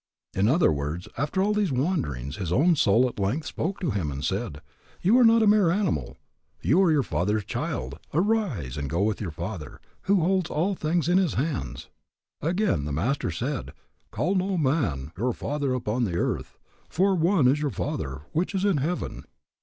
In 0.33 0.47
other 0.47 0.71
words, 0.73 1.07
after 1.15 1.43
all 1.43 1.53
these 1.53 1.71
wanderings, 1.71 2.37
his 2.37 2.51
own 2.51 2.75
soul 2.75 3.07
at 3.07 3.19
length 3.19 3.45
spoke 3.45 3.79
to 3.81 3.91
him 3.91 4.09
and 4.09 4.25
said, 4.25 4.59
You 4.99 5.15
are 5.19 5.23
not 5.23 5.43
a 5.43 5.45
mere 5.45 5.69
animal. 5.69 6.17
You 6.59 6.81
are 6.81 6.91
your 6.91 7.03
Father's 7.03 7.45
child. 7.45 7.99
Arise 8.11 8.77
and 8.77 8.89
go 8.89 9.13
to 9.13 9.23
your 9.23 9.29
Father, 9.29 9.79
who 10.05 10.21
holds 10.21 10.49
all 10.49 10.73
things 10.73 11.07
in 11.07 11.19
His 11.19 11.35
hands. 11.35 11.87
Again, 12.41 12.85
the 12.85 12.91
Master 12.91 13.29
said, 13.29 13.73
Call 14.09 14.33
no 14.33 14.57
man 14.57 15.11
your 15.15 15.33
Father 15.33 15.71
upon 15.75 16.05
the 16.05 16.17
earth: 16.17 16.57
for 16.89 17.13
one 17.13 17.47
is 17.47 17.59
your 17.61 17.69
Father, 17.69 18.21
which 18.31 18.55
is 18.55 18.65
in 18.65 18.77
heaven. 18.77 19.25